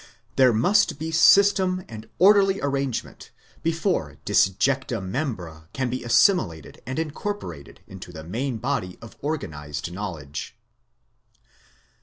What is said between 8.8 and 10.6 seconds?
of organised knowledge.